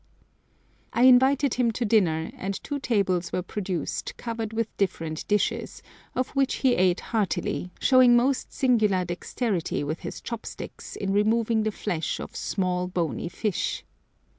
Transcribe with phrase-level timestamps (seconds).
[0.93, 5.83] I invited him to dinner, and two tables were produced covered with different dishes,
[6.15, 11.71] of which he ate heartily, showing most singular dexterity with his chopsticks in removing the
[11.71, 13.83] flesh of small, bony fish.